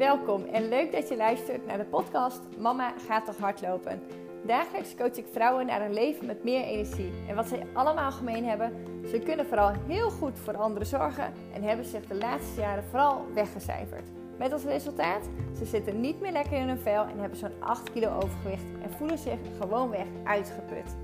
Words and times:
Welkom 0.00 0.44
en 0.44 0.68
leuk 0.68 0.92
dat 0.92 1.08
je 1.08 1.16
luistert 1.16 1.66
naar 1.66 1.78
de 1.78 1.84
podcast 1.84 2.40
Mama 2.58 2.92
gaat 3.06 3.26
toch 3.26 3.36
hardlopen. 3.36 4.02
Dagelijks 4.46 4.94
coach 4.94 5.16
ik 5.16 5.26
vrouwen 5.32 5.66
naar 5.66 5.80
een 5.80 5.94
leven 5.94 6.26
met 6.26 6.44
meer 6.44 6.64
energie. 6.64 7.12
En 7.28 7.34
wat 7.34 7.48
zij 7.48 7.66
allemaal 7.72 8.12
gemeen 8.12 8.44
hebben, 8.44 8.72
ze 9.08 9.18
kunnen 9.18 9.46
vooral 9.46 9.72
heel 9.86 10.10
goed 10.10 10.38
voor 10.38 10.56
anderen 10.56 10.86
zorgen 10.86 11.32
en 11.54 11.62
hebben 11.62 11.84
zich 11.84 12.06
de 12.06 12.14
laatste 12.14 12.60
jaren 12.60 12.84
vooral 12.84 13.24
weggecijferd. 13.34 14.02
Met 14.38 14.52
als 14.52 14.64
resultaat, 14.64 15.28
ze 15.58 15.64
zitten 15.64 16.00
niet 16.00 16.20
meer 16.20 16.32
lekker 16.32 16.58
in 16.58 16.68
hun 16.68 16.78
vel 16.78 17.02
en 17.02 17.18
hebben 17.18 17.38
zo'n 17.38 17.62
8 17.62 17.92
kilo 17.92 18.16
overgewicht 18.16 18.64
en 18.82 18.90
voelen 18.90 19.18
zich 19.18 19.38
gewoonweg 19.60 20.06
uitgeput. 20.24 20.96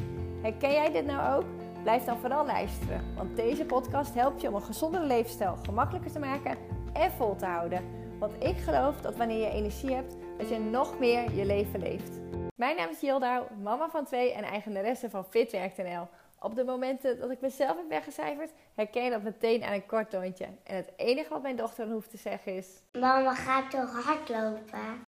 Herken 0.43 0.73
jij 0.73 0.93
dit 0.93 1.07
nou 1.07 1.37
ook? 1.37 1.45
Blijf 1.83 2.05
dan 2.05 2.19
vooral 2.19 2.47
luisteren, 2.47 3.05
want 3.17 3.37
deze 3.37 3.65
podcast 3.65 4.15
helpt 4.15 4.41
je 4.41 4.49
om 4.49 4.55
een 4.55 4.63
gezondere 4.63 5.05
levensstijl 5.05 5.57
gemakkelijker 5.65 6.13
te 6.13 6.19
maken 6.19 6.57
en 6.93 7.11
vol 7.11 7.37
te 7.37 7.47
houden. 7.47 8.06
Want 8.19 8.45
ik 8.45 8.57
geloof 8.57 9.01
dat 9.01 9.17
wanneer 9.17 9.39
je 9.39 9.51
energie 9.51 9.95
hebt, 9.95 10.17
dat 10.39 10.49
je 10.49 10.59
nog 10.59 10.99
meer 10.99 11.33
je 11.33 11.45
leven 11.45 11.81
leeft. 11.81 12.21
Mijn 12.55 12.77
naam 12.77 12.91
is 12.91 13.01
Jildau, 13.01 13.45
mama 13.63 13.89
van 13.89 14.05
twee 14.05 14.33
en 14.33 14.45
eigenaresse 14.45 15.11
van 15.11 15.25
Fitwerk.nl. 15.25 16.09
Op 16.41 16.55
de 16.55 16.65
momenten 16.65 17.21
dat 17.21 17.31
ik 17.31 17.41
mezelf 17.41 17.77
heb 17.77 17.89
weggecijferd, 17.89 18.53
herken 18.75 19.05
je 19.05 19.11
dat 19.11 19.23
meteen 19.23 19.63
aan 19.65 19.73
een 19.73 19.87
kort 19.87 20.11
toontje. 20.11 20.45
En 20.65 20.77
het 20.77 20.93
enige 20.97 21.29
wat 21.29 21.43
mijn 21.43 21.57
dochter 21.57 21.85
dan 21.85 21.95
hoeft 21.95 22.11
te 22.11 22.17
zeggen 22.17 22.57
is... 22.57 22.83
Mama 22.93 23.35
gaat 23.35 23.71
toch 23.71 24.05
hardlopen? 24.05 25.05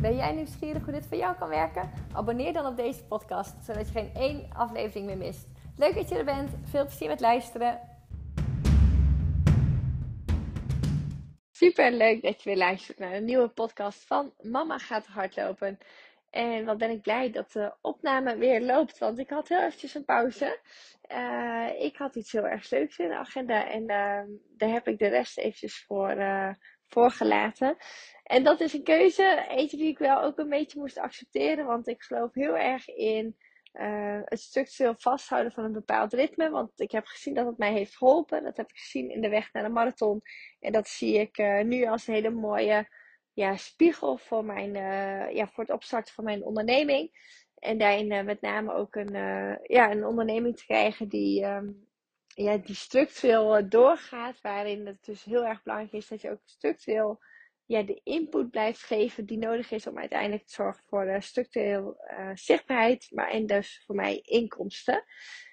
Ben 0.00 0.16
jij 0.16 0.32
nieuwsgierig 0.32 0.84
hoe 0.84 0.92
dit 0.92 1.06
voor 1.06 1.16
jou 1.16 1.36
kan 1.36 1.48
werken? 1.48 1.90
Abonneer 2.12 2.52
dan 2.52 2.66
op 2.66 2.76
deze 2.76 3.04
podcast, 3.04 3.54
zodat 3.64 3.86
je 3.86 3.92
geen 3.92 4.10
één 4.14 4.48
aflevering 4.52 5.06
meer 5.06 5.16
mist. 5.16 5.46
Leuk 5.76 5.94
dat 5.94 6.08
je 6.08 6.18
er 6.18 6.24
bent. 6.24 6.50
Veel 6.64 6.84
plezier 6.84 7.08
met 7.08 7.20
luisteren. 7.20 7.80
Super 11.64 11.92
leuk 11.92 12.22
dat 12.22 12.42
je 12.42 12.48
weer 12.48 12.58
luistert 12.58 12.98
naar 12.98 13.12
een 13.12 13.24
nieuwe 13.24 13.48
podcast 13.48 14.06
van 14.06 14.32
Mama 14.40 14.78
gaat 14.78 15.06
hardlopen. 15.06 15.78
En 16.30 16.64
wat 16.64 16.78
ben 16.78 16.90
ik 16.90 17.02
blij 17.02 17.30
dat 17.30 17.52
de 17.52 17.72
opname 17.80 18.36
weer 18.36 18.60
loopt, 18.60 18.98
want 18.98 19.18
ik 19.18 19.30
had 19.30 19.48
heel 19.48 19.62
eventjes 19.62 19.94
een 19.94 20.04
pauze. 20.04 20.58
Uh, 21.12 21.68
ik 21.78 21.96
had 21.96 22.16
iets 22.16 22.32
heel 22.32 22.46
erg 22.46 22.70
leuks 22.70 22.98
in 22.98 23.08
de 23.08 23.16
agenda 23.16 23.68
en 23.68 23.80
uh, 23.82 24.36
daar 24.56 24.68
heb 24.68 24.88
ik 24.88 24.98
de 24.98 25.08
rest 25.08 25.38
eventjes 25.38 25.84
voor, 25.84 26.16
uh, 26.16 26.50
voor 26.88 27.10
gelaten. 27.10 27.76
En 28.22 28.44
dat 28.44 28.60
is 28.60 28.72
een 28.72 28.84
keuze, 28.84 29.46
eentje 29.48 29.76
die 29.76 29.88
ik 29.88 29.98
wel 29.98 30.22
ook 30.22 30.38
een 30.38 30.48
beetje 30.48 30.78
moest 30.78 30.98
accepteren, 30.98 31.66
want 31.66 31.88
ik 31.88 32.02
geloof 32.02 32.34
heel 32.34 32.56
erg 32.56 32.88
in 32.88 33.36
uh, 33.74 34.20
het 34.24 34.40
structureel 34.40 34.94
vasthouden 34.98 35.52
van 35.52 35.64
een 35.64 35.72
bepaald 35.72 36.12
ritme. 36.12 36.50
Want 36.50 36.80
ik 36.80 36.90
heb 36.90 37.06
gezien 37.06 37.34
dat 37.34 37.46
het 37.46 37.58
mij 37.58 37.72
heeft 37.72 37.96
geholpen. 37.96 38.42
Dat 38.42 38.56
heb 38.56 38.70
ik 38.70 38.78
gezien 38.78 39.10
in 39.10 39.20
de 39.20 39.28
weg 39.28 39.52
naar 39.52 39.62
de 39.62 39.68
marathon. 39.68 40.22
En 40.60 40.72
dat 40.72 40.88
zie 40.88 41.18
ik 41.18 41.38
uh, 41.38 41.62
nu 41.62 41.86
als 41.86 42.06
een 42.06 42.14
hele 42.14 42.30
mooie 42.30 42.88
ja, 43.32 43.56
spiegel 43.56 44.18
voor, 44.18 44.44
mijn, 44.44 44.74
uh, 44.74 45.34
ja, 45.34 45.46
voor 45.46 45.64
het 45.64 45.72
opstarten 45.72 46.14
van 46.14 46.24
mijn 46.24 46.44
onderneming. 46.44 47.32
En 47.54 47.78
daarin 47.78 48.24
met 48.24 48.40
name 48.40 48.72
ook 48.72 48.94
een, 48.94 49.12
ja, 49.62 49.90
een 49.90 50.06
onderneming 50.06 50.56
te 50.56 50.64
krijgen 50.64 51.08
die, 51.08 51.44
um, 51.44 51.88
ja, 52.26 52.56
die 52.56 52.74
structureel 52.74 53.68
doorgaat. 53.68 54.40
Waarin 54.40 54.86
het 54.86 55.04
dus 55.04 55.24
heel 55.24 55.46
erg 55.46 55.62
belangrijk 55.62 55.92
is 55.92 56.08
dat 56.08 56.20
je 56.20 56.30
ook 56.30 56.40
structureel 56.44 57.20
ja, 57.66 57.82
de 57.82 58.00
input 58.02 58.50
blijft 58.50 58.82
geven 58.82 59.26
die 59.26 59.38
nodig 59.38 59.70
is 59.70 59.86
om 59.86 59.98
uiteindelijk 59.98 60.46
te 60.46 60.52
zorgen 60.52 60.84
voor 60.86 61.06
uh, 61.06 61.20
structureel 61.20 61.96
uh, 62.10 62.30
zichtbaarheid, 62.34 63.08
maar 63.10 63.30
en 63.30 63.46
dus 63.46 63.82
voor 63.86 63.94
mij 63.94 64.20
inkomsten. 64.22 65.04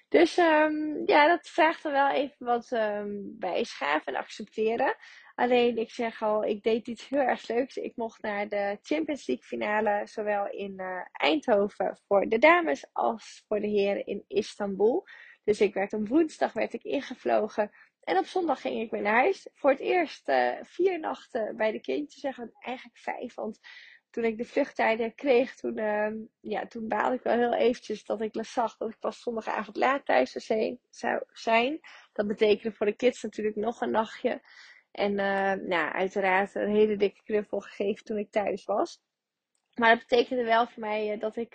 Dus 0.08 0.38
um, 0.38 1.02
ja, 1.06 1.28
dat 1.28 1.48
vraagt 1.48 1.84
er 1.84 1.92
wel 1.92 2.10
even 2.10 2.46
wat 2.46 2.70
um, 2.70 3.36
bijschaven 3.38 4.12
en 4.12 4.20
accepteren. 4.20 4.96
Alleen 5.34 5.76
ik 5.76 5.90
zeg 5.90 6.22
al, 6.22 6.44
ik 6.44 6.62
deed 6.62 6.88
iets 6.88 7.08
heel 7.08 7.18
erg 7.18 7.48
leuks. 7.48 7.76
Ik 7.76 7.96
mocht 7.96 8.22
naar 8.22 8.48
de 8.48 8.78
Champions 8.82 9.26
League 9.26 9.46
finale, 9.46 10.02
zowel 10.04 10.50
in 10.50 10.74
uh, 10.76 11.00
Eindhoven 11.12 11.98
voor 12.06 12.28
de 12.28 12.38
dames 12.38 12.86
als 12.92 13.44
voor 13.46 13.60
de 13.60 13.66
heren 13.66 14.06
in 14.06 14.24
Istanbul. 14.26 15.06
Dus 15.44 15.60
ik 15.60 15.74
werd 15.74 15.92
op 15.92 16.08
woensdag 16.08 16.52
werd 16.52 16.72
ik 16.72 16.82
ingevlogen 16.82 17.70
en 18.02 18.18
op 18.18 18.26
zondag 18.26 18.60
ging 18.60 18.80
ik 18.80 18.90
weer 18.90 19.02
naar 19.02 19.20
huis. 19.20 19.48
Voor 19.54 19.70
het 19.70 19.80
eerst 19.80 20.28
uh, 20.28 20.52
vier 20.62 20.98
nachten 21.00 21.56
bij 21.56 21.72
de 21.72 21.80
kindjes. 21.80 22.20
Zeggen 22.20 22.52
eigenlijk 22.58 22.98
vijf. 22.98 23.34
Want 23.34 23.60
toen 24.10 24.24
ik 24.24 24.38
de 24.38 24.44
vluchttijden 24.44 25.14
kreeg, 25.14 25.54
toen, 25.54 25.78
uh, 25.78 26.12
ja, 26.40 26.66
toen 26.66 26.88
baalde 26.88 27.14
ik 27.14 27.22
wel 27.22 27.38
heel 27.38 27.54
eventjes 27.54 28.04
dat 28.04 28.20
ik 28.20 28.38
zag 28.40 28.76
dat 28.76 28.90
ik 28.90 28.98
pas 28.98 29.20
zondagavond 29.20 29.76
laat 29.76 30.04
thuis 30.06 30.32
zou 30.90 31.22
zijn. 31.32 31.80
Dat 32.12 32.26
betekende 32.26 32.76
voor 32.76 32.86
de 32.86 32.96
kids 32.96 33.22
natuurlijk 33.22 33.56
nog 33.56 33.80
een 33.80 33.90
nachtje. 33.90 34.42
En 34.90 35.10
uh, 35.10 35.52
nou, 35.52 35.92
uiteraard 35.92 36.54
een 36.54 36.74
hele 36.74 36.96
dikke 36.96 37.22
knuffel 37.22 37.60
gegeven 37.60 38.04
toen 38.04 38.18
ik 38.18 38.30
thuis 38.30 38.64
was. 38.64 39.00
Maar 39.74 39.90
dat 39.90 40.06
betekende 40.08 40.44
wel 40.44 40.66
voor 40.66 40.80
mij 40.80 41.18
dat 41.18 41.36
ik 41.36 41.54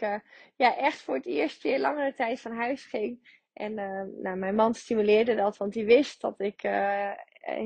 ja, 0.55 0.77
echt 0.77 1.01
voor 1.01 1.15
het 1.15 1.25
eerst 1.25 1.63
weer 1.63 1.79
langere 1.79 2.13
tijd 2.13 2.41
van 2.41 2.51
huis 2.51 2.85
ging. 2.85 3.37
En 3.57 3.71
uh, 3.71 4.21
nou, 4.23 4.37
mijn 4.37 4.55
man 4.55 4.73
stimuleerde 4.73 5.35
dat, 5.35 5.57
want 5.57 5.73
die 5.73 5.85
wist 5.85 6.21
dat 6.21 6.39
ik 6.39 6.63
uh, 6.63 7.09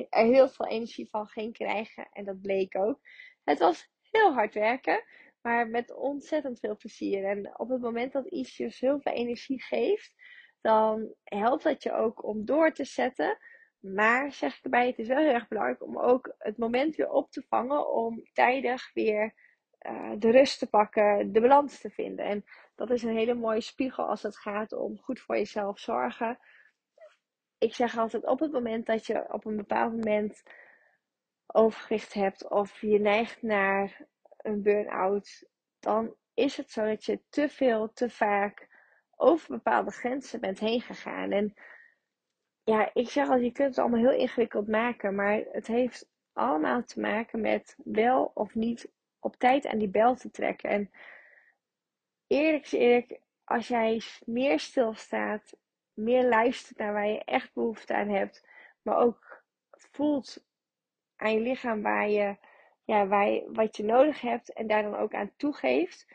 er 0.09 0.25
heel 0.25 0.49
veel 0.49 0.67
energie 0.67 1.09
van 1.09 1.27
ging 1.27 1.53
krijgen. 1.53 2.07
En 2.11 2.25
dat 2.25 2.41
bleek 2.41 2.77
ook. 2.77 2.99
Het 3.43 3.59
was 3.59 3.89
heel 4.11 4.33
hard 4.33 4.53
werken, 4.53 5.03
maar 5.41 5.67
met 5.67 5.95
ontzettend 5.95 6.59
veel 6.59 6.75
plezier. 6.75 7.25
En 7.25 7.59
op 7.59 7.69
het 7.69 7.81
moment 7.81 8.11
dat 8.11 8.25
iets 8.25 8.57
je 8.57 8.75
heel 8.79 8.99
veel 9.01 9.13
energie 9.13 9.61
geeft, 9.61 10.13
dan 10.61 11.13
helpt 11.23 11.63
dat 11.63 11.83
je 11.83 11.93
ook 11.93 12.23
om 12.23 12.45
door 12.45 12.71
te 12.71 12.85
zetten. 12.85 13.37
Maar 13.79 14.31
zeg 14.31 14.57
ik 14.57 14.63
erbij, 14.63 14.87
het 14.87 14.99
is 14.99 15.07
wel 15.07 15.17
heel 15.17 15.33
erg 15.33 15.47
belangrijk 15.47 15.83
om 15.83 15.99
ook 15.99 16.35
het 16.37 16.57
moment 16.57 16.95
weer 16.95 17.09
op 17.09 17.31
te 17.31 17.43
vangen 17.49 17.93
om 17.93 18.23
tijdig 18.33 18.93
weer 18.93 19.33
uh, 19.87 20.11
de 20.17 20.31
rust 20.31 20.59
te 20.59 20.69
pakken, 20.69 21.31
de 21.31 21.41
balans 21.41 21.79
te 21.79 21.89
vinden. 21.89 22.25
En 22.25 22.45
dat 22.75 22.89
is 22.89 23.03
een 23.03 23.15
hele 23.15 23.33
mooie 23.33 23.61
spiegel 23.61 24.05
als 24.05 24.23
het 24.23 24.37
gaat 24.37 24.73
om 24.73 24.97
goed 24.97 25.19
voor 25.19 25.35
jezelf 25.35 25.79
zorgen. 25.79 26.39
Ik 27.57 27.73
zeg 27.73 27.97
altijd 27.97 28.25
op 28.25 28.39
het 28.39 28.51
moment 28.51 28.85
dat 28.85 29.05
je 29.05 29.33
op 29.33 29.45
een 29.45 29.55
bepaald 29.55 29.91
moment 29.91 30.43
overgewicht 31.47 32.13
hebt 32.13 32.49
of 32.49 32.81
je 32.81 32.99
neigt 32.99 33.41
naar 33.41 34.05
een 34.37 34.61
burn-out, 34.61 35.49
dan 35.79 36.15
is 36.33 36.57
het 36.57 36.71
zo 36.71 36.85
dat 36.85 37.05
je 37.05 37.21
te 37.29 37.49
veel, 37.49 37.93
te 37.93 38.09
vaak 38.09 38.67
over 39.15 39.49
bepaalde 39.49 39.91
grenzen 39.91 40.39
bent 40.39 40.59
heen 40.59 40.81
gegaan. 40.81 41.31
En 41.31 41.53
ja, 42.63 42.89
ik 42.93 43.09
zeg 43.09 43.29
al, 43.29 43.37
je 43.37 43.51
kunt 43.51 43.67
het 43.67 43.77
allemaal 43.77 43.99
heel 43.99 44.19
ingewikkeld 44.19 44.67
maken, 44.67 45.15
maar 45.15 45.43
het 45.51 45.67
heeft 45.67 46.09
allemaal 46.33 46.83
te 46.83 46.99
maken 46.99 47.41
met 47.41 47.75
wel 47.83 48.31
of 48.33 48.55
niet 48.55 48.91
op 49.21 49.35
tijd 49.35 49.67
aan 49.67 49.77
die 49.77 49.89
bel 49.89 50.15
te 50.15 50.31
trekken. 50.31 50.69
En 50.69 50.91
eerlijk 52.27 52.63
is 52.63 52.71
eerlijk, 52.71 53.19
als 53.43 53.67
jij 53.67 54.01
meer 54.25 54.59
stilstaat, 54.59 55.57
meer 55.93 56.23
luistert 56.23 56.77
naar 56.77 56.93
waar 56.93 57.07
je 57.07 57.23
echt 57.23 57.53
behoefte 57.53 57.93
aan 57.93 58.09
hebt, 58.09 58.47
maar 58.81 58.97
ook 58.97 59.43
voelt 59.71 60.45
aan 61.15 61.33
je 61.33 61.39
lichaam 61.39 61.81
waar 61.81 62.09
je, 62.09 62.37
ja, 62.83 63.07
waar 63.07 63.29
je, 63.29 63.49
wat 63.53 63.77
je 63.77 63.83
nodig 63.83 64.21
hebt 64.21 64.53
en 64.53 64.67
daar 64.67 64.83
dan 64.83 64.95
ook 64.95 65.13
aan 65.13 65.31
toegeeft, 65.37 66.07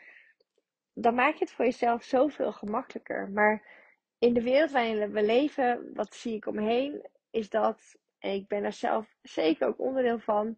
dan 0.93 1.15
maak 1.15 1.33
je 1.33 1.39
het 1.39 1.51
voor 1.51 1.65
jezelf 1.65 2.03
zoveel 2.03 2.51
gemakkelijker. 2.51 3.29
Maar 3.29 3.63
in 4.19 4.33
de 4.33 4.41
wereld 4.41 4.71
waarin 4.71 5.11
we 5.11 5.23
leven, 5.23 5.91
wat 5.93 6.15
zie 6.15 6.35
ik 6.35 6.45
omheen, 6.45 7.07
is 7.29 7.49
dat, 7.49 7.97
en 8.19 8.31
ik 8.33 8.47
ben 8.47 8.63
er 8.63 8.73
zelf 8.73 9.15
zeker 9.21 9.67
ook 9.67 9.79
onderdeel 9.79 10.19
van, 10.19 10.57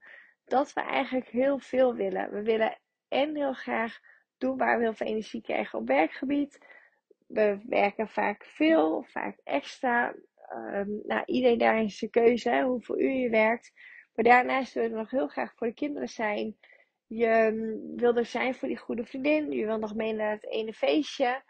dat 0.49 0.73
we 0.73 0.81
eigenlijk 0.81 1.27
heel 1.27 1.59
veel 1.59 1.95
willen. 1.95 2.31
We 2.31 2.41
willen 2.41 2.77
en 3.07 3.35
heel 3.35 3.53
graag 3.53 3.99
doen 4.37 4.57
waar 4.57 4.77
we 4.77 4.83
heel 4.83 4.93
veel 4.93 5.07
energie 5.07 5.41
krijgen 5.41 5.79
op 5.79 5.87
werkgebied. 5.87 6.59
We 7.27 7.59
werken 7.67 8.07
vaak 8.07 8.43
veel, 8.43 9.03
vaak 9.03 9.37
extra. 9.43 10.15
Um, 10.53 11.01
nou, 11.03 11.23
iedereen 11.25 11.57
daar 11.57 11.83
is 11.83 11.97
zijn 11.97 12.11
keuze, 12.11 12.61
hoeveel 12.61 12.99
uur 12.99 13.13
je 13.13 13.29
werkt. 13.29 13.71
Maar 14.13 14.25
daarnaast 14.25 14.73
willen 14.73 14.91
we 14.91 14.97
nog 14.97 15.11
heel 15.11 15.27
graag 15.27 15.53
voor 15.55 15.67
de 15.67 15.73
kinderen 15.73 16.09
zijn. 16.09 16.57
Je 17.07 17.27
um, 17.27 17.95
wil 17.95 18.15
er 18.15 18.25
zijn 18.25 18.55
voor 18.55 18.67
die 18.67 18.77
goede 18.77 19.05
vriendin. 19.05 19.51
Je 19.51 19.65
wil 19.65 19.77
nog 19.77 19.95
mee 19.95 20.13
naar 20.13 20.31
het 20.31 20.45
ene 20.45 20.73
feestje. 20.73 21.43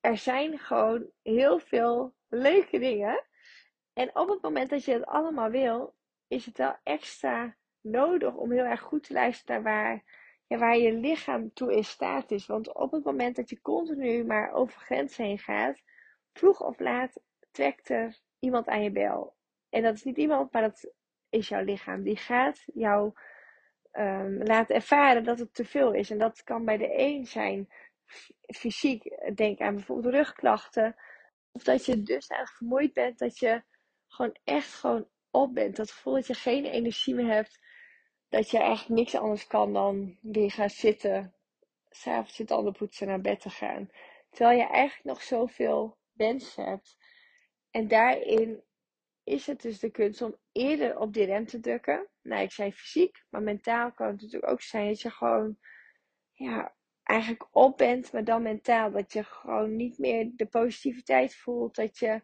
Er 0.00 0.16
zijn 0.16 0.58
gewoon 0.58 1.10
heel 1.22 1.58
veel 1.58 2.14
leuke 2.28 2.78
dingen. 2.78 3.24
En 3.92 4.16
op 4.16 4.28
het 4.28 4.42
moment 4.42 4.70
dat 4.70 4.84
je 4.84 4.92
het 4.92 5.06
allemaal 5.06 5.50
wil, 5.50 5.94
is 6.28 6.46
het 6.46 6.58
wel 6.58 6.76
extra 6.82 7.56
nodig 7.84 8.34
om 8.34 8.52
heel 8.52 8.64
erg 8.64 8.80
goed 8.80 9.02
te 9.02 9.12
luisteren 9.12 9.62
naar 9.62 9.72
waar, 9.72 10.02
ja, 10.46 10.58
waar 10.58 10.78
je 10.78 10.92
lichaam 10.92 11.52
toe 11.52 11.74
in 11.74 11.84
staat 11.84 12.30
is. 12.30 12.46
Want 12.46 12.74
op 12.74 12.92
het 12.92 13.04
moment 13.04 13.36
dat 13.36 13.50
je 13.50 13.60
continu 13.60 14.24
maar 14.24 14.52
over 14.52 14.80
grenzen 14.80 15.24
heen 15.24 15.38
gaat, 15.38 15.82
vroeg 16.32 16.60
of 16.60 16.78
laat 16.78 17.20
trekt 17.50 17.88
er 17.88 18.20
iemand 18.38 18.66
aan 18.68 18.82
je 18.82 18.90
bel. 18.90 19.34
En 19.70 19.82
dat 19.82 19.94
is 19.94 20.04
niet 20.04 20.16
iemand, 20.16 20.52
maar 20.52 20.62
dat 20.62 20.92
is 21.28 21.48
jouw 21.48 21.64
lichaam. 21.64 22.02
Die 22.02 22.16
gaat 22.16 22.64
jou 22.74 23.12
um, 23.92 24.42
laten 24.42 24.74
ervaren 24.74 25.24
dat 25.24 25.38
het 25.38 25.54
te 25.54 25.64
veel 25.64 25.92
is. 25.92 26.10
En 26.10 26.18
dat 26.18 26.42
kan 26.42 26.64
bij 26.64 26.76
de 26.76 26.98
een 26.98 27.26
zijn 27.26 27.68
fysiek, 28.46 29.34
denk 29.34 29.60
aan 29.60 29.74
bijvoorbeeld 29.74 30.14
rugklachten. 30.14 30.96
Of 31.52 31.62
dat 31.62 31.84
je 31.84 32.02
dusdanig 32.02 32.56
vermoeid 32.56 32.92
bent 32.92 33.18
dat 33.18 33.38
je 33.38 33.62
gewoon 34.06 34.36
echt 34.44 34.74
gewoon 34.74 35.08
op 35.30 35.54
bent. 35.54 35.76
Dat 35.76 35.90
gevoel 35.90 36.14
dat 36.14 36.26
je 36.26 36.34
geen 36.34 36.64
energie 36.64 37.14
meer 37.14 37.32
hebt 37.32 37.58
dat 38.34 38.50
je 38.50 38.58
eigenlijk 38.58 39.00
niks 39.00 39.14
anders 39.14 39.46
kan 39.46 39.72
dan 39.72 40.16
weer 40.20 40.50
gaan 40.50 40.70
zitten, 40.70 41.34
s'avonds 41.90 42.36
je 42.36 42.44
tanden 42.44 42.72
poetsen 42.72 43.06
naar 43.06 43.20
bed 43.20 43.40
te 43.40 43.50
gaan. 43.50 43.90
Terwijl 44.30 44.58
je 44.58 44.66
eigenlijk 44.66 45.04
nog 45.04 45.22
zoveel 45.22 45.96
wensen 46.12 46.64
hebt. 46.64 46.96
En 47.70 47.88
daarin 47.88 48.62
is 49.24 49.46
het 49.46 49.62
dus 49.62 49.78
de 49.78 49.90
kunst 49.90 50.22
om 50.22 50.36
eerder 50.52 50.98
op 50.98 51.12
die 51.12 51.24
rem 51.24 51.46
te 51.46 51.60
drukken. 51.60 52.08
Nou, 52.22 52.42
ik 52.42 52.52
zei 52.52 52.72
fysiek, 52.72 53.24
maar 53.28 53.42
mentaal 53.42 53.92
kan 53.92 54.06
het 54.06 54.20
natuurlijk 54.20 54.52
ook 54.52 54.60
zijn 54.60 54.88
dat 54.88 55.00
je 55.00 55.10
gewoon, 55.10 55.58
ja, 56.32 56.74
eigenlijk 57.02 57.48
op 57.50 57.76
bent, 57.76 58.12
maar 58.12 58.24
dan 58.24 58.42
mentaal. 58.42 58.90
Dat 58.90 59.12
je 59.12 59.24
gewoon 59.24 59.76
niet 59.76 59.98
meer 59.98 60.30
de 60.36 60.46
positiviteit 60.46 61.34
voelt. 61.34 61.74
Dat 61.74 61.98
je, 61.98 62.22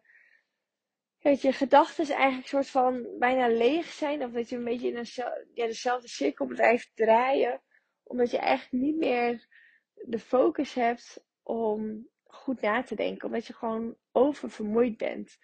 dat 1.21 1.41
je 1.41 1.53
gedachten 1.53 2.09
eigenlijk 2.09 2.47
soort 2.47 2.69
van 2.69 3.07
bijna 3.19 3.47
leeg 3.47 3.85
zijn. 3.85 4.23
Of 4.23 4.31
dat 4.31 4.49
je 4.49 4.55
een 4.55 4.63
beetje 4.63 4.87
in 4.87 4.97
een, 4.97 5.07
ja, 5.53 5.65
dezelfde 5.65 6.07
cirkel 6.07 6.45
blijft 6.45 6.91
draaien. 6.95 7.61
Omdat 8.03 8.31
je 8.31 8.37
eigenlijk 8.37 8.83
niet 8.83 8.97
meer 8.97 9.47
de 9.93 10.19
focus 10.19 10.73
hebt 10.73 11.23
om 11.43 12.07
goed 12.23 12.61
na 12.61 12.83
te 12.83 12.95
denken. 12.95 13.27
Omdat 13.27 13.47
je 13.47 13.53
gewoon 13.53 13.95
oververmoeid 14.11 14.97
bent. 14.97 15.37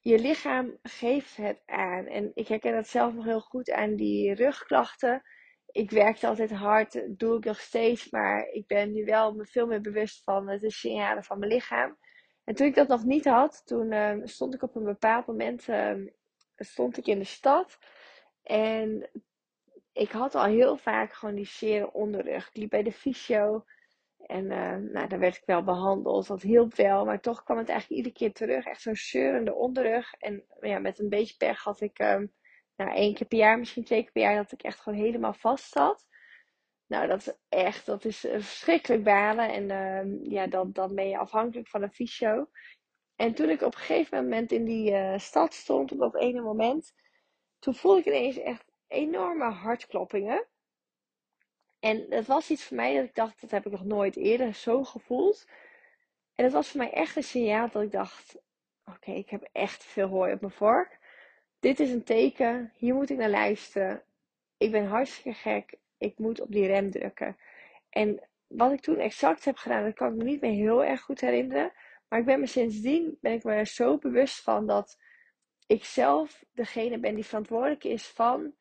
Je 0.00 0.18
lichaam 0.18 0.78
geeft 0.82 1.36
het 1.36 1.62
aan. 1.66 2.06
En 2.06 2.30
ik 2.34 2.48
herken 2.48 2.72
dat 2.72 2.88
zelf 2.88 3.14
nog 3.14 3.24
heel 3.24 3.40
goed 3.40 3.70
aan 3.70 3.96
die 3.96 4.34
rugklachten. 4.34 5.22
Ik 5.66 5.90
werkte 5.90 6.26
altijd 6.26 6.50
hard, 6.50 7.18
doe 7.18 7.36
ik 7.36 7.44
nog 7.44 7.60
steeds. 7.60 8.10
Maar 8.10 8.48
ik 8.48 8.66
ben 8.66 8.92
nu 8.92 9.04
wel 9.04 9.34
me 9.34 9.46
veel 9.46 9.66
meer 9.66 9.80
bewust 9.80 10.22
van 10.22 10.46
de 10.46 10.70
signalen 10.70 11.24
van 11.24 11.38
mijn 11.38 11.52
lichaam. 11.52 11.98
En 12.44 12.54
toen 12.54 12.66
ik 12.66 12.74
dat 12.74 12.88
nog 12.88 13.04
niet 13.04 13.24
had, 13.24 13.62
toen 13.66 13.92
uh, 13.92 14.16
stond 14.24 14.54
ik 14.54 14.62
op 14.62 14.74
een 14.74 14.84
bepaald 14.84 15.26
moment 15.26 15.68
uh, 15.68 15.94
stond 16.56 16.96
ik 16.96 17.06
in 17.06 17.18
de 17.18 17.24
stad. 17.24 17.78
En 18.42 19.10
ik 19.92 20.10
had 20.10 20.34
al 20.34 20.44
heel 20.44 20.76
vaak 20.76 21.12
gewoon 21.12 21.34
die 21.34 21.46
zere 21.46 21.92
onderrug. 21.92 22.48
Ik 22.48 22.56
liep 22.56 22.70
bij 22.70 22.82
de 22.82 22.92
fysio. 22.92 23.64
En 24.26 24.44
uh, 24.44 24.76
nou, 24.76 25.08
dan 25.08 25.18
werd 25.18 25.36
ik 25.36 25.42
wel 25.46 25.64
behandeld. 25.64 26.26
Dat 26.26 26.42
hielp 26.42 26.74
wel. 26.74 27.04
Maar 27.04 27.20
toch 27.20 27.42
kwam 27.42 27.58
het 27.58 27.68
eigenlijk 27.68 27.98
iedere 27.98 28.14
keer 28.14 28.32
terug. 28.32 28.64
Echt 28.64 28.80
zo'n 28.80 28.96
zeurende 28.96 29.54
onderrug. 29.54 30.12
En 30.12 30.44
ja, 30.60 30.78
met 30.78 30.98
een 30.98 31.08
beetje 31.08 31.36
pech 31.36 31.62
had 31.62 31.80
ik 31.80 31.98
nou, 32.76 32.90
één 32.94 33.14
keer 33.14 33.26
per 33.26 33.38
jaar, 33.38 33.58
misschien 33.58 33.84
twee 33.84 34.02
keer 34.02 34.12
per 34.12 34.22
jaar, 34.22 34.36
dat 34.36 34.52
ik 34.52 34.62
echt 34.62 34.80
gewoon 34.80 34.98
helemaal 34.98 35.34
vast 35.34 35.72
zat. 35.72 36.06
Nou, 36.92 37.06
dat 37.06 37.18
is 37.18 37.32
echt, 37.48 37.86
dat 37.86 38.04
is 38.04 38.18
verschrikkelijk 38.18 39.04
balen. 39.04 39.52
En 39.52 39.68
uh, 39.68 40.30
ja, 40.30 40.46
dan, 40.46 40.72
dan 40.72 40.94
ben 40.94 41.08
je 41.08 41.18
afhankelijk 41.18 41.68
van 41.68 41.82
een 41.82 41.92
fysio. 41.92 42.50
En 43.16 43.34
toen 43.34 43.48
ik 43.48 43.62
op 43.62 43.74
een 43.74 43.80
gegeven 43.80 44.22
moment 44.22 44.52
in 44.52 44.64
die 44.64 44.90
uh, 44.90 45.18
stad 45.18 45.54
stond, 45.54 45.92
op 45.92 45.98
dat 45.98 46.16
ene 46.16 46.40
moment, 46.40 46.94
toen 47.58 47.74
voelde 47.74 48.00
ik 48.00 48.06
ineens 48.06 48.36
echt 48.38 48.64
enorme 48.86 49.50
hartkloppingen. 49.50 50.46
En 51.78 52.06
het 52.08 52.26
was 52.26 52.50
iets 52.50 52.64
voor 52.64 52.76
mij 52.76 52.94
dat 52.94 53.04
ik 53.04 53.14
dacht, 53.14 53.40
dat 53.40 53.50
heb 53.50 53.66
ik 53.66 53.72
nog 53.72 53.84
nooit 53.84 54.16
eerder 54.16 54.54
zo 54.54 54.84
gevoeld. 54.84 55.46
En 56.34 56.44
het 56.44 56.52
was 56.52 56.68
voor 56.68 56.80
mij 56.80 56.92
echt 56.92 57.16
een 57.16 57.22
signaal 57.22 57.70
dat 57.70 57.82
ik 57.82 57.92
dacht, 57.92 58.38
oké, 58.84 59.12
ik 59.12 59.30
heb 59.30 59.48
echt 59.52 59.84
veel 59.84 60.08
hooi 60.08 60.32
op 60.32 60.40
mijn 60.40 60.52
vork. 60.52 60.98
Dit 61.60 61.80
is 61.80 61.90
een 61.90 62.04
teken, 62.04 62.72
hier 62.76 62.94
moet 62.94 63.10
ik 63.10 63.16
naar 63.16 63.30
luisteren. 63.30 64.02
Ik 64.56 64.70
ben 64.70 64.86
hartstikke 64.86 65.38
gek, 65.38 65.80
ik 66.02 66.18
moet 66.18 66.40
op 66.40 66.52
die 66.52 66.66
rem 66.66 66.90
drukken. 66.90 67.36
En 67.88 68.28
wat 68.46 68.72
ik 68.72 68.80
toen 68.80 68.98
exact 68.98 69.44
heb 69.44 69.56
gedaan, 69.56 69.84
dat 69.84 69.94
kan 69.94 70.12
ik 70.12 70.16
me 70.16 70.24
niet 70.24 70.40
meer 70.40 70.52
heel 70.52 70.84
erg 70.84 71.00
goed 71.00 71.20
herinneren. 71.20 71.72
Maar 72.08 72.18
ik 72.18 72.26
ben 72.26 72.40
me 72.40 72.46
sindsdien, 72.46 73.18
ben 73.20 73.32
ik 73.32 73.44
me 73.44 73.66
zo 73.66 73.98
bewust 73.98 74.42
van 74.42 74.66
dat 74.66 74.98
ik 75.66 75.84
zelf 75.84 76.44
degene 76.52 76.98
ben 76.98 77.14
die 77.14 77.24
verantwoordelijk 77.24 77.84
is 77.84 78.08
van 78.08 78.54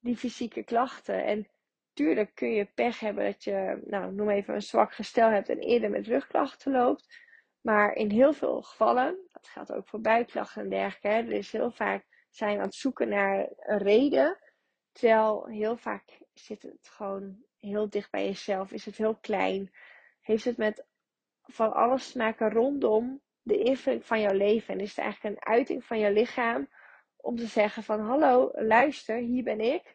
die 0.00 0.16
fysieke 0.16 0.62
klachten. 0.62 1.24
En 1.24 1.48
tuurlijk 1.92 2.34
kun 2.34 2.52
je 2.52 2.64
pech 2.74 3.00
hebben 3.00 3.24
dat 3.24 3.44
je, 3.44 3.82
nou, 3.86 4.12
noem 4.12 4.30
even 4.30 4.54
een 4.54 4.62
zwak 4.62 4.92
gestel 4.92 5.30
hebt 5.30 5.48
en 5.48 5.58
eerder 5.58 5.90
met 5.90 6.06
rugklachten 6.06 6.72
loopt. 6.72 7.26
Maar 7.60 7.94
in 7.94 8.10
heel 8.10 8.32
veel 8.32 8.62
gevallen, 8.62 9.18
dat 9.32 9.48
geldt 9.48 9.72
ook 9.72 9.88
voor 9.88 10.00
buikklachten 10.00 10.62
en 10.62 10.68
dergelijke, 10.68 11.08
hè, 11.08 11.14
er 11.14 11.32
is 11.32 11.52
heel 11.52 11.70
vaak 11.70 12.06
zijn 12.30 12.56
aan 12.58 12.64
het 12.64 12.74
zoeken 12.74 13.08
naar 13.08 13.48
een 13.58 13.78
reden. 13.78 14.38
Terwijl 14.92 15.46
heel 15.46 15.76
vaak 15.76 16.18
zit 16.38 16.62
het 16.62 16.88
gewoon 16.88 17.44
heel 17.58 17.88
dicht 17.88 18.10
bij 18.10 18.24
jezelf, 18.24 18.72
is 18.72 18.84
het 18.84 18.96
heel 18.96 19.16
klein. 19.16 19.74
Heeft 20.20 20.44
het 20.44 20.56
met 20.56 20.86
van 21.42 21.72
alles 21.72 22.12
te 22.12 22.18
maken 22.18 22.50
rondom 22.50 23.20
de 23.42 23.58
invulling 23.58 24.06
van 24.06 24.20
jouw 24.20 24.36
leven. 24.36 24.74
En 24.74 24.80
is 24.80 24.88
het 24.88 24.98
eigenlijk 24.98 25.36
een 25.36 25.52
uiting 25.52 25.84
van 25.84 25.98
je 25.98 26.12
lichaam 26.12 26.68
om 27.16 27.36
te 27.36 27.46
zeggen 27.46 27.82
van 27.82 28.00
hallo, 28.00 28.50
luister, 28.54 29.16
hier 29.16 29.42
ben 29.42 29.60
ik 29.60 29.94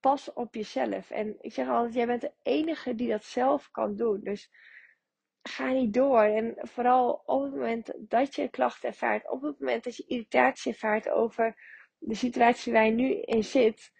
pas 0.00 0.32
op 0.32 0.54
jezelf. 0.54 1.10
En 1.10 1.36
ik 1.40 1.52
zeg 1.52 1.68
altijd, 1.68 1.94
jij 1.94 2.06
bent 2.06 2.20
de 2.20 2.32
enige 2.42 2.94
die 2.94 3.08
dat 3.08 3.24
zelf 3.24 3.70
kan 3.70 3.96
doen. 3.96 4.20
Dus 4.22 4.50
ga 5.42 5.72
niet 5.72 5.94
door. 5.94 6.22
En 6.22 6.54
vooral 6.60 7.22
op 7.26 7.42
het 7.42 7.52
moment 7.52 7.92
dat 7.98 8.34
je 8.34 8.48
klachten 8.48 8.88
ervaart, 8.88 9.30
op 9.30 9.42
het 9.42 9.60
moment 9.60 9.84
dat 9.84 9.96
je 9.96 10.04
irritatie 10.06 10.72
ervaart 10.72 11.08
over 11.08 11.56
de 11.98 12.14
situatie 12.14 12.72
waar 12.72 12.86
je 12.86 12.92
nu 12.92 13.20
in 13.20 13.44
zit. 13.44 13.92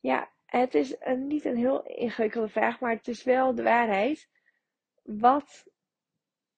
Ja, 0.00 0.32
het 0.60 0.74
is 0.74 0.94
niet 1.16 1.44
een 1.44 1.56
heel 1.56 1.82
ingewikkelde 1.86 2.48
vraag, 2.48 2.80
maar 2.80 2.90
het 2.90 3.08
is 3.08 3.24
wel 3.24 3.54
de 3.54 3.62
waarheid. 3.62 4.28
Wat, 5.02 5.66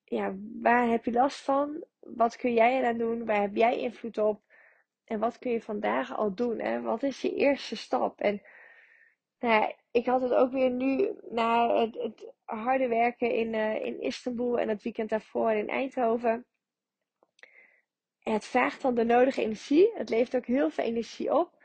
ja, 0.04 0.34
waar 0.62 0.88
heb 0.88 1.04
je 1.04 1.12
last 1.12 1.40
van? 1.40 1.84
Wat 2.00 2.36
kun 2.36 2.52
jij 2.52 2.78
eraan 2.78 2.98
doen? 2.98 3.24
Waar 3.24 3.40
heb 3.40 3.56
jij 3.56 3.78
invloed 3.78 4.18
op? 4.18 4.42
En 5.04 5.18
wat 5.18 5.38
kun 5.38 5.50
je 5.50 5.62
vandaag 5.62 6.16
al 6.16 6.34
doen? 6.34 6.60
Hè? 6.60 6.80
Wat 6.80 7.02
is 7.02 7.20
je 7.20 7.34
eerste 7.34 7.76
stap? 7.76 8.20
En 8.20 8.42
nou 9.38 9.74
ik 9.90 10.06
had 10.06 10.22
het 10.22 10.32
ook 10.32 10.52
weer 10.52 10.70
nu 10.70 11.10
na 11.30 11.80
het, 11.80 11.94
het 11.94 12.32
harde 12.44 12.88
werken 12.88 13.30
in, 13.30 13.54
uh, 13.54 13.84
in 13.84 14.00
Istanbul 14.00 14.58
en 14.58 14.68
het 14.68 14.82
weekend 14.82 15.08
daarvoor 15.10 15.50
in 15.50 15.68
Eindhoven. 15.68 16.46
het 18.18 18.44
vraagt 18.44 18.82
dan 18.82 18.94
de 18.94 19.04
nodige 19.04 19.42
energie. 19.42 19.90
Het 19.94 20.08
levert 20.08 20.36
ook 20.36 20.46
heel 20.46 20.70
veel 20.70 20.84
energie 20.84 21.34
op. 21.34 21.55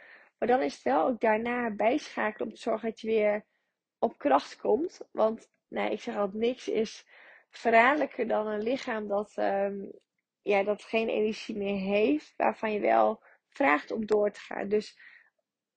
Maar 0.41 0.49
dan 0.49 0.61
is 0.61 0.73
het 0.73 0.83
wel 0.83 1.07
ook 1.07 1.19
daarna 1.19 1.69
bijschakelen 1.69 2.47
om 2.47 2.53
te 2.53 2.61
zorgen 2.61 2.89
dat 2.89 2.99
je 2.99 3.07
weer 3.07 3.45
op 3.99 4.17
kracht 4.17 4.55
komt. 4.55 5.01
Want 5.11 5.49
nou, 5.67 5.91
ik 5.91 6.01
zeg 6.01 6.15
altijd, 6.15 6.41
niks 6.43 6.67
is 6.67 7.05
verraderlijker 7.49 8.27
dan 8.27 8.47
een 8.47 8.61
lichaam 8.61 9.07
dat, 9.07 9.33
um, 9.37 9.91
ja, 10.41 10.63
dat 10.63 10.83
geen 10.83 11.09
energie 11.09 11.57
meer 11.57 11.79
heeft. 11.79 12.33
Waarvan 12.37 12.71
je 12.71 12.79
wel 12.79 13.23
vraagt 13.49 13.91
om 13.91 14.05
door 14.05 14.31
te 14.31 14.39
gaan. 14.39 14.69
Dus 14.69 14.99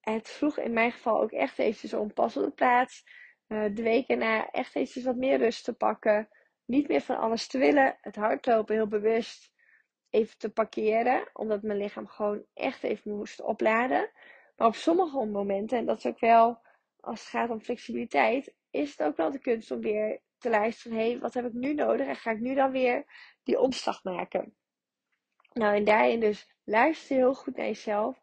het 0.01 0.29
vroeg 0.29 0.59
in 0.59 0.73
mijn 0.73 0.93
geval 0.93 1.23
ook 1.23 1.33
echt 1.33 1.59
eventjes 1.59 1.95
om 1.95 2.13
pas 2.13 2.37
op 2.37 2.44
de 2.44 2.51
plaats. 2.51 3.05
Uh, 3.49 3.65
de 3.75 3.83
weken 3.83 4.19
na 4.19 4.51
echt 4.51 4.75
eventjes 4.75 5.05
wat 5.05 5.17
meer 5.17 5.39
rust 5.39 5.65
te 5.65 5.73
pakken. 5.73 6.29
Niet 6.65 6.89
meer 6.89 7.01
van 7.01 7.19
alles 7.19 7.47
te 7.47 7.59
willen. 7.59 7.99
Het 8.01 8.17
hardlopen 8.17 8.75
heel 8.75 8.89
bewust 8.89 9.53
even 10.11 10.39
te 10.39 10.51
parkeren. 10.53 11.29
Omdat 11.33 11.63
mijn 11.63 11.79
lichaam 11.79 12.06
gewoon 12.06 12.44
echt 12.55 12.83
even 12.83 13.17
moest 13.17 13.41
opladen. 13.41 14.11
Maar 14.56 14.67
op 14.67 14.75
sommige 14.75 15.25
momenten, 15.25 15.79
en 15.79 15.87
dat 15.87 15.99
is 15.99 16.06
ook 16.06 16.20
wel 16.20 16.63
als 17.01 17.20
het 17.20 17.29
gaat 17.29 17.51
om 17.51 17.61
flexibiliteit, 17.61 18.55
is 18.70 18.91
het 18.91 19.03
ook 19.03 19.17
wel 19.17 19.31
de 19.31 19.39
kunst 19.39 19.70
om 19.70 19.81
weer 19.81 20.20
te 20.39 20.51
luisteren. 20.51 20.99
Hé, 20.99 21.11
hey, 21.11 21.19
wat 21.19 21.34
heb 21.34 21.44
ik 21.44 21.53
nu 21.53 21.75
nodig? 21.75 22.06
En 22.06 22.17
ga 22.17 22.31
ik 22.31 22.41
nu 22.41 22.55
dan 22.55 22.70
weer 22.70 23.05
die 23.43 23.61
omslag 23.61 24.05
maken? 24.05 24.55
Nou, 25.53 25.77
en 25.77 25.84
daarin 25.84 26.20
dus 26.20 26.51
luister 26.65 27.17
heel 27.17 27.34
goed 27.34 27.56
naar 27.56 27.67
jezelf. 27.67 28.23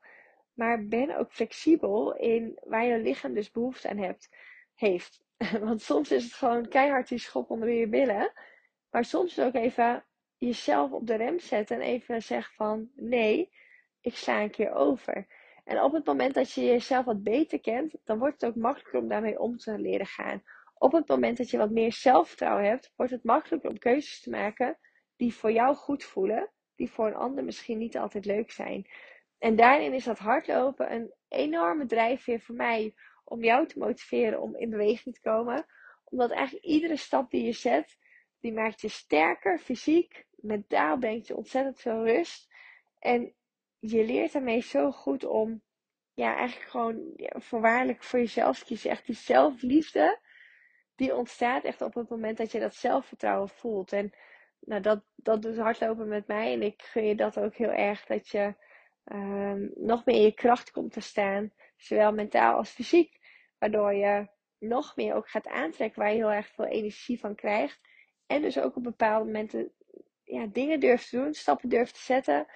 Maar 0.53 0.87
ben 0.87 1.17
ook 1.17 1.31
flexibel 1.31 2.15
in 2.15 2.59
waar 2.63 2.85
je 2.85 2.97
lichaam 2.97 3.33
dus 3.33 3.51
behoefte 3.51 3.89
aan 3.89 3.97
hebt, 3.97 4.29
heeft. 4.75 5.23
Want 5.67 5.81
soms 5.81 6.11
is 6.11 6.23
het 6.23 6.33
gewoon 6.33 6.67
keihard 6.67 7.07
die 7.07 7.17
schop 7.17 7.49
onder 7.49 7.69
je 7.69 7.87
billen. 7.87 8.31
Maar 8.89 9.05
soms 9.05 9.37
is 9.37 9.43
ook 9.43 9.55
even 9.55 10.05
jezelf 10.37 10.91
op 10.91 11.07
de 11.07 11.15
rem 11.15 11.39
zetten 11.39 11.75
en 11.75 11.81
even 11.81 12.21
zeggen 12.21 12.53
van 12.55 12.89
nee, 12.95 13.51
ik 14.01 14.15
sla 14.15 14.41
een 14.41 14.51
keer 14.51 14.73
over. 14.73 15.27
En 15.71 15.81
op 15.81 15.93
het 15.93 16.05
moment 16.05 16.33
dat 16.33 16.51
je 16.51 16.63
jezelf 16.63 17.05
wat 17.05 17.23
beter 17.23 17.59
kent, 17.59 17.95
dan 18.03 18.19
wordt 18.19 18.41
het 18.41 18.49
ook 18.49 18.55
makkelijker 18.55 18.99
om 18.99 19.07
daarmee 19.07 19.39
om 19.39 19.57
te 19.57 19.79
leren 19.79 20.05
gaan. 20.05 20.43
Op 20.77 20.91
het 20.91 21.07
moment 21.07 21.37
dat 21.37 21.49
je 21.49 21.57
wat 21.57 21.71
meer 21.71 21.93
zelfvertrouwen 21.93 22.65
hebt, 22.65 22.93
wordt 22.95 23.11
het 23.11 23.23
makkelijker 23.23 23.69
om 23.69 23.77
keuzes 23.77 24.21
te 24.21 24.29
maken 24.29 24.77
die 25.15 25.33
voor 25.33 25.51
jou 25.51 25.75
goed 25.75 26.03
voelen, 26.03 26.51
die 26.75 26.91
voor 26.91 27.07
een 27.07 27.15
ander 27.15 27.43
misschien 27.43 27.77
niet 27.77 27.97
altijd 27.97 28.25
leuk 28.25 28.51
zijn. 28.51 28.87
En 29.37 29.55
daarin 29.55 29.93
is 29.93 30.03
dat 30.03 30.19
hardlopen 30.19 30.93
een 30.93 31.13
enorme 31.27 31.85
drijfveer 31.85 32.39
voor 32.39 32.55
mij 32.55 32.93
om 33.23 33.43
jou 33.43 33.67
te 33.67 33.79
motiveren 33.79 34.41
om 34.41 34.55
in 34.55 34.69
beweging 34.69 35.15
te 35.15 35.21
komen. 35.21 35.65
Omdat 36.03 36.31
eigenlijk 36.31 36.65
iedere 36.65 36.97
stap 36.97 37.31
die 37.31 37.43
je 37.45 37.53
zet, 37.53 37.97
die 38.39 38.53
maakt 38.53 38.81
je 38.81 38.89
sterker 38.89 39.59
fysiek. 39.59 40.25
Mentaal 40.31 40.97
brengt 40.97 41.27
je 41.27 41.35
ontzettend 41.35 41.79
veel 41.79 42.05
rust. 42.05 42.49
En 42.99 43.33
je 43.81 44.05
leert 44.05 44.33
daarmee 44.33 44.61
zo 44.61 44.91
goed 44.91 45.25
om, 45.25 45.61
ja, 46.13 46.35
eigenlijk 46.35 46.69
gewoon 46.69 47.13
ja, 47.15 47.39
voorwaardelijk 47.39 48.03
voor 48.03 48.19
jezelf 48.19 48.59
te 48.59 48.65
kiezen. 48.65 48.89
Echt 48.89 49.05
die 49.05 49.15
zelfliefde, 49.15 50.19
die 50.95 51.15
ontstaat 51.15 51.63
echt 51.63 51.81
op 51.81 51.93
het 51.93 52.09
moment 52.09 52.37
dat 52.37 52.51
je 52.51 52.59
dat 52.59 52.75
zelfvertrouwen 52.75 53.49
voelt. 53.49 53.93
En 53.93 54.13
nou, 54.59 54.81
dat, 54.81 55.03
dat 55.15 55.41
doet 55.41 55.57
hardlopen 55.57 56.07
met 56.07 56.27
mij. 56.27 56.53
En 56.53 56.61
ik 56.61 56.81
gun 56.81 57.05
je 57.05 57.15
dat 57.15 57.39
ook 57.39 57.55
heel 57.55 57.71
erg, 57.71 58.05
dat 58.05 58.27
je 58.27 58.55
um, 59.05 59.71
nog 59.75 60.05
meer 60.05 60.15
in 60.15 60.21
je 60.21 60.33
kracht 60.33 60.71
komt 60.71 60.91
te 60.91 61.01
staan. 61.01 61.51
zowel 61.75 62.13
mentaal 62.13 62.57
als 62.57 62.69
fysiek, 62.69 63.19
waardoor 63.59 63.93
je 63.93 64.27
nog 64.59 64.95
meer 64.95 65.13
ook 65.15 65.29
gaat 65.29 65.47
aantrekken 65.47 66.01
waar 66.01 66.11
je 66.11 66.17
heel 66.17 66.31
erg 66.31 66.47
veel 66.47 66.65
energie 66.65 67.19
van 67.19 67.35
krijgt. 67.35 67.79
En 68.27 68.41
dus 68.41 68.59
ook 68.59 68.75
op 68.75 68.83
bepaalde 68.83 69.25
momenten 69.25 69.71
ja, 70.23 70.45
dingen 70.45 70.79
durft 70.79 71.09
te 71.09 71.17
doen, 71.17 71.33
stappen 71.33 71.69
durft 71.69 71.93
te 71.93 72.01
zetten, 72.01 72.47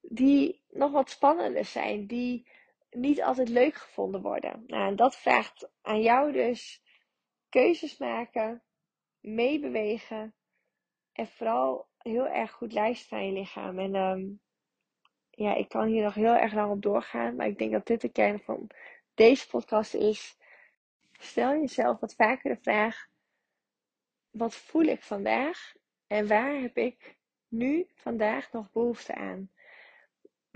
die 0.00 0.62
nog 0.68 0.92
wat 0.92 1.10
spannender 1.10 1.64
zijn, 1.64 2.06
die 2.06 2.48
niet 2.90 3.22
altijd 3.22 3.48
leuk 3.48 3.74
gevonden 3.74 4.22
worden. 4.22 4.64
Nou, 4.66 4.88
en 4.88 4.96
dat 4.96 5.16
vraagt 5.16 5.68
aan 5.82 6.00
jou 6.02 6.32
dus 6.32 6.82
keuzes 7.48 7.98
maken, 7.98 8.62
meebewegen 9.20 10.34
en 11.12 11.26
vooral 11.26 11.88
heel 11.98 12.28
erg 12.28 12.50
goed 12.50 12.72
luisteren 12.72 13.18
aan 13.18 13.26
je 13.26 13.32
lichaam. 13.32 13.78
En 13.78 13.94
um, 13.94 14.40
ja, 15.30 15.54
ik 15.54 15.68
kan 15.68 15.86
hier 15.86 16.02
nog 16.02 16.14
heel 16.14 16.34
erg 16.34 16.54
lang 16.54 16.70
op 16.70 16.82
doorgaan, 16.82 17.36
maar 17.36 17.46
ik 17.46 17.58
denk 17.58 17.72
dat 17.72 17.86
dit 17.86 18.00
de 18.00 18.08
kern 18.08 18.40
van 18.40 18.70
deze 19.14 19.48
podcast 19.48 19.94
is. 19.94 20.36
Stel 21.12 21.52
jezelf 21.52 22.00
wat 22.00 22.14
vaker 22.14 22.54
de 22.54 22.60
vraag: 22.62 23.06
wat 24.30 24.54
voel 24.54 24.84
ik 24.84 25.02
vandaag 25.02 25.72
en 26.06 26.28
waar 26.28 26.60
heb 26.60 26.76
ik 26.76 27.16
nu 27.48 27.86
vandaag 27.94 28.52
nog 28.52 28.72
behoefte 28.72 29.14
aan? 29.14 29.50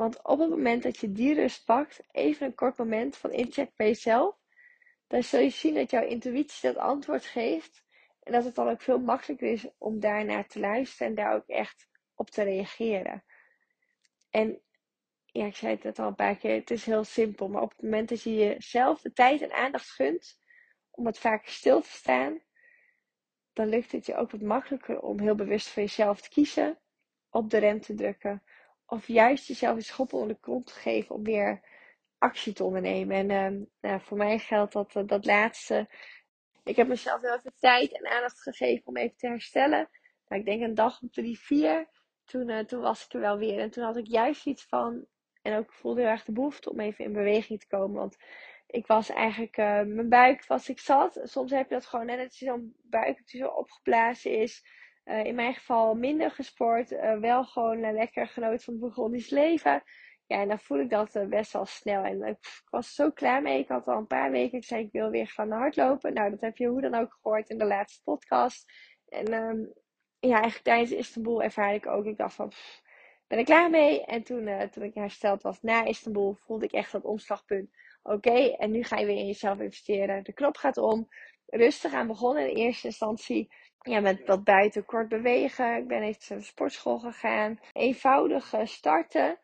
Want 0.02 0.22
op 0.22 0.38
het 0.38 0.50
moment 0.50 0.82
dat 0.82 0.98
je 0.98 1.12
die 1.12 1.34
rust 1.34 1.64
pakt, 1.64 2.02
even 2.12 2.46
een 2.46 2.54
kort 2.54 2.78
moment 2.78 3.16
van 3.16 3.30
incheck 3.30 3.70
bij 3.76 3.86
jezelf, 3.86 4.36
dan 5.06 5.22
zul 5.22 5.40
je 5.40 5.50
zien 5.50 5.74
dat 5.74 5.90
jouw 5.90 6.06
intuïtie 6.06 6.72
dat 6.72 6.82
antwoord 6.82 7.24
geeft. 7.24 7.84
En 8.22 8.32
dat 8.32 8.44
het 8.44 8.54
dan 8.54 8.68
ook 8.68 8.80
veel 8.80 8.98
makkelijker 8.98 9.48
is 9.52 9.66
om 9.78 10.00
daarnaar 10.00 10.46
te 10.46 10.60
luisteren 10.60 11.08
en 11.08 11.14
daar 11.14 11.34
ook 11.34 11.46
echt 11.46 11.88
op 12.14 12.30
te 12.30 12.42
reageren. 12.42 13.24
En 14.30 14.62
ja, 15.24 15.46
ik 15.46 15.56
zei 15.56 15.78
het 15.82 15.98
al 15.98 16.06
een 16.06 16.14
paar 16.14 16.36
keer, 16.36 16.54
het 16.54 16.70
is 16.70 16.84
heel 16.84 17.04
simpel. 17.04 17.48
Maar 17.48 17.62
op 17.62 17.70
het 17.70 17.82
moment 17.82 18.08
dat 18.08 18.22
je 18.22 18.34
jezelf 18.34 19.00
de 19.00 19.12
tijd 19.12 19.42
en 19.42 19.52
aandacht 19.52 19.90
gunt 19.90 20.38
om 20.90 21.04
wat 21.04 21.18
vaker 21.18 21.52
stil 21.52 21.80
te 21.80 21.90
staan, 21.90 22.40
dan 23.52 23.68
lukt 23.68 23.92
het 23.92 24.06
je 24.06 24.16
ook 24.16 24.30
wat 24.30 24.40
makkelijker 24.42 25.00
om 25.00 25.20
heel 25.20 25.34
bewust 25.34 25.68
voor 25.68 25.82
jezelf 25.82 26.20
te 26.20 26.28
kiezen, 26.28 26.78
op 27.30 27.50
de 27.50 27.58
rem 27.58 27.80
te 27.80 27.94
drukken. 27.94 28.42
Of 28.92 29.06
juist 29.06 29.46
jezelf 29.46 29.76
een 29.76 29.82
schop 29.82 30.12
onder 30.12 30.28
de 30.28 30.40
kont 30.40 30.66
te 30.66 30.72
geven 30.72 31.14
om 31.14 31.22
weer 31.22 31.60
actie 32.18 32.52
te 32.52 32.64
ondernemen. 32.64 33.30
En 33.30 33.54
uh, 33.54 33.66
nou, 33.80 34.00
voor 34.00 34.16
mij 34.16 34.38
geldt 34.38 34.72
dat, 34.72 34.94
uh, 34.94 35.02
dat 35.06 35.24
laatste. 35.24 35.88
Ik 36.64 36.76
heb 36.76 36.88
mezelf 36.88 37.20
heel 37.20 37.40
veel 37.40 37.52
tijd 37.58 37.98
en 37.98 38.10
aandacht 38.10 38.42
gegeven 38.42 38.86
om 38.86 38.96
even 38.96 39.16
te 39.16 39.26
herstellen. 39.26 39.88
Nou, 40.28 40.40
ik 40.40 40.46
denk 40.46 40.62
een 40.62 40.74
dag 40.74 41.02
of 41.02 41.10
drie, 41.10 41.38
vier. 41.38 41.88
Toen, 42.24 42.48
uh, 42.48 42.58
toen 42.58 42.80
was 42.80 43.04
ik 43.04 43.12
er 43.12 43.20
wel 43.20 43.38
weer. 43.38 43.58
En 43.58 43.70
toen 43.70 43.84
had 43.84 43.96
ik 43.96 44.06
juist 44.06 44.46
iets 44.46 44.64
van. 44.64 45.06
En 45.42 45.58
ook 45.58 45.72
voelde 45.72 46.00
heel 46.00 46.10
erg 46.10 46.24
de 46.24 46.32
behoefte 46.32 46.70
om 46.70 46.80
even 46.80 47.04
in 47.04 47.12
beweging 47.12 47.60
te 47.60 47.66
komen. 47.66 47.96
Want 47.96 48.16
ik 48.66 48.86
was 48.86 49.08
eigenlijk, 49.08 49.56
uh, 49.56 49.66
mijn 49.82 50.08
buik 50.08 50.46
was 50.46 50.68
ik 50.68 50.78
zat. 50.78 51.20
Soms 51.22 51.50
heb 51.50 51.68
je 51.68 51.74
dat 51.74 51.86
gewoon 51.86 52.06
net 52.06 52.24
als 52.24 52.38
je 52.38 52.44
zo'n 52.44 52.76
buik 52.82 53.26
die 53.26 53.40
zo 53.40 53.48
opgeblazen 53.48 54.38
is. 54.38 54.64
Uh, 55.04 55.24
in 55.24 55.34
mijn 55.34 55.54
geval 55.54 55.94
minder 55.94 56.30
gesport. 56.30 56.92
Uh, 56.92 57.18
wel 57.18 57.44
gewoon 57.44 57.80
lekker 57.92 58.28
genoten 58.28 58.60
van 58.60 58.74
het 58.74 58.82
Burgondisch 58.82 59.30
leven. 59.30 59.82
Ja, 60.26 60.40
en 60.40 60.48
dan 60.48 60.58
voel 60.58 60.80
ik 60.80 60.90
dat 60.90 61.26
best 61.28 61.52
wel 61.52 61.66
snel. 61.66 62.04
En 62.04 62.22
ik 62.22 62.62
was 62.70 62.94
zo 62.94 63.10
klaar 63.10 63.42
mee. 63.42 63.58
Ik 63.58 63.68
had 63.68 63.86
al 63.86 63.96
een 63.96 64.06
paar 64.06 64.30
weken. 64.30 64.58
Ik 64.58 64.64
zei, 64.64 64.84
ik 64.84 64.92
wil 64.92 65.10
weer 65.10 65.28
gaan 65.28 65.50
hardlopen. 65.50 66.14
Nou, 66.14 66.30
dat 66.30 66.40
heb 66.40 66.56
je 66.56 66.66
hoe 66.66 66.80
dan 66.80 66.94
ook 66.94 67.18
gehoord 67.20 67.50
in 67.50 67.58
de 67.58 67.64
laatste 67.64 68.02
podcast. 68.02 68.72
En 69.08 69.32
um, 69.32 69.72
ja, 70.18 70.34
eigenlijk 70.34 70.64
tijdens 70.64 70.90
Istanbul 70.90 71.42
ervaarde 71.42 71.76
ik 71.76 71.86
ook. 71.86 72.04
Ik 72.04 72.16
dacht 72.16 72.34
van, 72.34 72.52
ben 73.26 73.38
ik 73.38 73.44
klaar 73.44 73.70
mee? 73.70 74.04
En 74.04 74.22
toen, 74.22 74.68
toen 74.70 74.82
ik 74.82 74.94
hersteld 74.94 75.42
was 75.42 75.60
na 75.60 75.84
Istanbul, 75.84 76.34
voelde 76.34 76.64
ik 76.64 76.72
echt 76.72 76.92
dat 76.92 77.04
omslagpunt. 77.04 77.70
Oké, 78.02 78.48
en 78.48 78.70
nu 78.70 78.82
ga 78.82 78.98
je 78.98 79.06
weer 79.06 79.16
in 79.16 79.26
jezelf 79.26 79.60
investeren. 79.60 80.24
De 80.24 80.32
knop 80.32 80.56
gaat 80.56 80.76
om. 80.76 81.08
Rustig 81.46 81.92
aan 81.92 82.06
begonnen 82.06 82.50
in 82.50 82.56
eerste 82.56 82.86
instantie. 82.86 83.54
Ja, 83.82 84.00
met 84.00 84.26
wat 84.26 84.44
buiten 84.44 84.84
kort 84.84 85.08
bewegen. 85.08 85.76
Ik 85.76 85.88
ben 85.88 86.02
even 86.02 86.24
naar 86.28 86.38
de 86.38 86.44
sportschool 86.44 86.98
gegaan. 86.98 87.60
Eenvoudig 87.72 88.54
starten. 88.64 89.38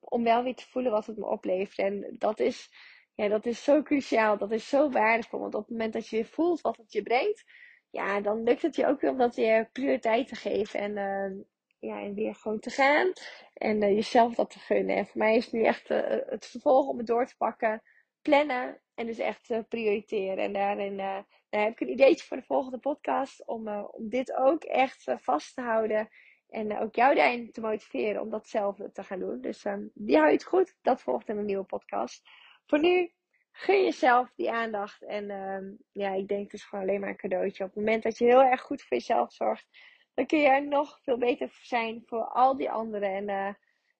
Om 0.00 0.24
wel 0.24 0.42
weer 0.42 0.54
te 0.54 0.68
voelen 0.68 0.92
wat 0.92 1.06
het 1.06 1.16
me 1.16 1.26
oplevert. 1.26 1.78
En 1.78 2.16
dat 2.18 2.40
is, 2.40 2.70
ja, 3.14 3.28
dat 3.28 3.46
is 3.46 3.64
zo 3.64 3.82
cruciaal. 3.82 4.38
Dat 4.38 4.50
is 4.50 4.68
zo 4.68 4.90
waardevol. 4.90 5.40
Want 5.40 5.54
op 5.54 5.60
het 5.60 5.70
moment 5.70 5.92
dat 5.92 6.08
je 6.08 6.24
voelt 6.24 6.60
wat 6.60 6.76
het 6.76 6.92
je 6.92 7.02
brengt. 7.02 7.44
Ja, 7.90 8.20
dan 8.20 8.42
lukt 8.42 8.62
het 8.62 8.76
je 8.76 8.86
ook 8.86 9.00
weer 9.00 9.10
om 9.10 9.18
dat 9.18 9.34
weer 9.36 9.70
prioriteit 9.72 10.28
te 10.28 10.36
geven. 10.36 10.80
En 10.80 10.96
uh, 10.96 11.44
ja, 11.78 12.00
en 12.00 12.14
weer 12.14 12.34
gewoon 12.34 12.60
te 12.60 12.70
gaan. 12.70 13.12
En 13.54 13.82
uh, 13.82 13.94
jezelf 13.94 14.34
dat 14.34 14.50
te 14.50 14.58
gunnen. 14.58 14.96
En 14.96 15.06
voor 15.06 15.18
mij 15.18 15.36
is 15.36 15.44
het 15.44 15.52
nu 15.52 15.64
echt 15.64 15.90
uh, 15.90 16.00
het 16.26 16.46
vervolg 16.46 16.86
om 16.86 16.98
het 16.98 17.06
door 17.06 17.26
te 17.26 17.36
pakken. 17.36 17.82
Plannen. 18.22 18.80
En 18.94 19.06
dus 19.06 19.18
echt 19.18 19.68
prioriteren. 19.68 20.44
En 20.44 20.52
daarin 20.52 21.24
daar 21.50 21.62
heb 21.62 21.72
ik 21.72 21.80
een 21.80 21.92
ideetje 21.92 22.26
voor 22.26 22.36
de 22.36 22.42
volgende 22.42 22.78
podcast. 22.78 23.46
Om, 23.46 23.68
om 23.68 24.08
dit 24.08 24.32
ook 24.34 24.64
echt 24.64 25.14
vast 25.20 25.54
te 25.54 25.60
houden. 25.60 26.08
En 26.48 26.78
ook 26.78 26.94
jou 26.94 27.14
daarin 27.14 27.52
te 27.52 27.60
motiveren 27.60 28.20
om 28.20 28.30
datzelfde 28.30 28.92
te 28.92 29.04
gaan 29.04 29.18
doen. 29.18 29.40
Dus 29.40 29.64
um, 29.64 29.90
die 29.94 30.16
hou 30.16 30.26
je 30.26 30.32
het 30.32 30.44
goed. 30.44 30.76
Dat 30.82 31.02
volgt 31.02 31.28
in 31.28 31.38
een 31.38 31.44
nieuwe 31.44 31.64
podcast. 31.64 32.28
Voor 32.66 32.80
nu, 32.80 33.12
gun 33.52 33.84
jezelf 33.84 34.32
die 34.36 34.50
aandacht. 34.50 35.02
En 35.02 35.30
um, 35.30 35.78
ja, 35.92 36.12
ik 36.12 36.28
denk 36.28 36.42
het 36.42 36.52
is 36.52 36.64
gewoon 36.64 36.84
alleen 36.84 37.00
maar 37.00 37.08
een 37.08 37.16
cadeautje. 37.16 37.64
Op 37.64 37.74
het 37.74 37.84
moment 37.84 38.02
dat 38.02 38.18
je 38.18 38.24
heel 38.24 38.42
erg 38.42 38.60
goed 38.60 38.82
voor 38.82 38.96
jezelf 38.96 39.32
zorgt 39.32 39.68
dan 40.14 40.26
kun 40.26 40.38
je 40.38 40.60
nog 40.60 40.98
veel 41.02 41.18
beter 41.18 41.58
zijn 41.62 42.02
voor 42.06 42.24
al 42.24 42.56
die 42.56 42.70
anderen. 42.70 43.28
En 43.28 43.56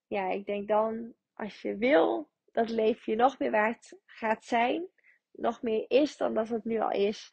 ja, 0.06 0.30
ik 0.30 0.46
denk 0.46 0.68
dan, 0.68 1.14
als 1.34 1.62
je 1.62 1.76
wil 1.76 2.30
dat 2.52 2.68
leven 2.68 3.12
je 3.12 3.18
nog 3.18 3.38
meer 3.38 3.50
waard 3.50 3.98
gaat 4.06 4.44
zijn, 4.44 4.88
nog 5.40 5.62
meer 5.62 5.84
is 5.88 6.16
dan 6.16 6.34
dat 6.34 6.48
het 6.48 6.64
nu 6.64 6.80
al 6.80 6.90
is, 6.90 7.32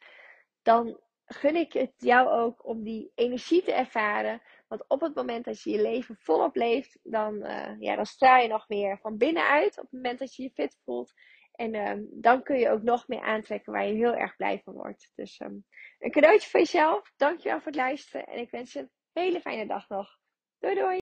dan 0.62 1.00
gun 1.24 1.56
ik 1.56 1.72
het 1.72 1.92
jou 1.96 2.28
ook 2.28 2.66
om 2.66 2.82
die 2.82 3.12
energie 3.14 3.62
te 3.62 3.72
ervaren. 3.72 4.42
Want 4.68 4.84
op 4.88 5.00
het 5.00 5.14
moment 5.14 5.44
dat 5.44 5.62
je 5.62 5.70
je 5.70 5.82
leven 5.82 6.16
volop 6.18 6.56
leeft, 6.56 6.98
dan, 7.02 7.34
uh, 7.34 7.74
ja, 7.78 7.96
dan 7.96 8.06
straal 8.06 8.42
je 8.42 8.48
nog 8.48 8.68
meer 8.68 8.98
van 8.98 9.16
binnenuit. 9.16 9.78
Op 9.78 9.82
het 9.82 9.92
moment 9.92 10.18
dat 10.18 10.34
je 10.34 10.42
je 10.42 10.50
fit 10.50 10.78
voelt. 10.84 11.12
En 11.52 11.74
uh, 11.74 11.92
dan 12.10 12.42
kun 12.42 12.58
je 12.58 12.70
ook 12.70 12.82
nog 12.82 13.08
meer 13.08 13.22
aantrekken 13.22 13.72
waar 13.72 13.86
je 13.86 13.94
heel 13.94 14.14
erg 14.14 14.36
blij 14.36 14.60
van 14.64 14.74
wordt. 14.74 15.12
Dus 15.14 15.40
um, 15.40 15.64
een 15.98 16.10
cadeautje 16.10 16.48
voor 16.48 16.60
jezelf. 16.60 17.12
Dankjewel 17.16 17.58
voor 17.58 17.66
het 17.66 17.80
luisteren. 17.80 18.26
En 18.26 18.38
ik 18.38 18.50
wens 18.50 18.72
je 18.72 18.78
een 18.78 18.90
hele 19.12 19.40
fijne 19.40 19.66
dag 19.66 19.88
nog. 19.88 20.18
Doei 20.58 20.74
doei! 20.74 20.96